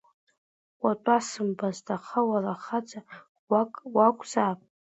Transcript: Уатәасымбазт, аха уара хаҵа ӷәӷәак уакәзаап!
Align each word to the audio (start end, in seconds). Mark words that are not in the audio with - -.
Уатәасымбазт, 0.83 1.87
аха 1.97 2.19
уара 2.29 2.53
хаҵа 2.63 2.99
ӷәӷәак 3.07 3.71
уакәзаап! 3.95 4.59